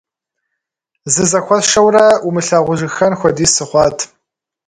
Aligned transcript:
Зызэхуэсшэурэ, 1.13 2.05
умылъагъужыххэн 2.27 3.13
хуэдиз 3.19 3.51
сыхъуат. 3.55 3.97